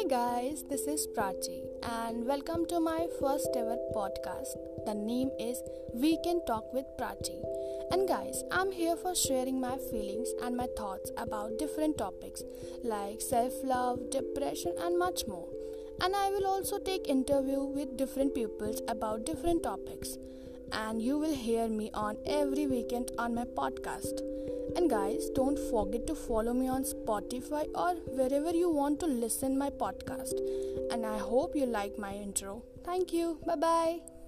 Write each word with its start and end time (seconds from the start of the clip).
Hey 0.00 0.08
guys, 0.08 0.64
this 0.70 0.86
is 0.86 1.06
Prachi 1.14 1.60
and 1.82 2.24
welcome 2.26 2.64
to 2.68 2.80
my 2.80 3.06
first 3.20 3.50
ever 3.54 3.76
podcast. 3.94 4.56
The 4.86 4.94
name 4.94 5.30
is 5.38 5.60
We 5.92 6.16
Can 6.24 6.40
Talk 6.46 6.72
with 6.72 6.86
Prachi. 6.98 7.36
And 7.90 8.08
guys, 8.08 8.42
I'm 8.50 8.72
here 8.72 8.96
for 8.96 9.14
sharing 9.14 9.60
my 9.60 9.76
feelings 9.90 10.30
and 10.42 10.56
my 10.56 10.68
thoughts 10.74 11.12
about 11.18 11.58
different 11.58 11.98
topics 11.98 12.42
like 12.82 13.20
self-love, 13.20 14.08
depression 14.10 14.72
and 14.80 14.98
much 14.98 15.26
more. 15.28 15.48
And 16.00 16.16
I 16.16 16.30
will 16.30 16.46
also 16.46 16.78
take 16.78 17.06
interview 17.06 17.62
with 17.62 17.98
different 17.98 18.34
peoples 18.34 18.80
about 18.88 19.26
different 19.26 19.64
topics. 19.64 20.16
And 20.72 21.02
you 21.02 21.18
will 21.18 21.34
hear 21.34 21.68
me 21.68 21.90
on 21.92 22.16
every 22.24 22.66
weekend 22.66 23.10
on 23.18 23.34
my 23.34 23.44
podcast. 23.44 24.22
And 24.76 24.88
guys, 24.88 25.30
don't 25.34 25.58
forget 25.70 26.06
to 26.06 26.14
follow 26.14 26.52
me 26.52 26.68
on 26.68 26.84
Spotify 26.84 27.66
or 27.74 27.94
wherever 28.16 28.50
you 28.50 28.70
want 28.70 29.00
to 29.00 29.06
listen 29.06 29.58
my 29.58 29.70
podcast. 29.70 30.40
And 30.92 31.04
I 31.04 31.18
hope 31.18 31.56
you 31.56 31.66
like 31.66 31.98
my 31.98 32.14
intro. 32.14 32.62
Thank 32.84 33.12
you. 33.12 33.38
Bye 33.46 33.56
bye. 33.56 34.19